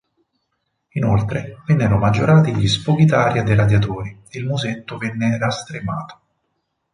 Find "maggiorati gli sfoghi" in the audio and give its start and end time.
1.99-3.05